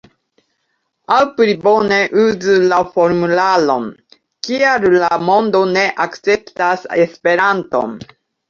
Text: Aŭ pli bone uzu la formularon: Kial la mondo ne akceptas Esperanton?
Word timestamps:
Aŭ 1.15 1.19
pli 1.33 1.53
bone 1.65 1.99
uzu 2.21 2.55
la 2.71 2.79
formularon: 2.95 3.87
Kial 4.49 4.89
la 5.05 5.13
mondo 5.29 5.63
ne 5.77 5.87
akceptas 6.07 6.89
Esperanton? 7.07 7.99